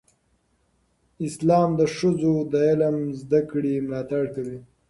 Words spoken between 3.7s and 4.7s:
ملاتړ کوي.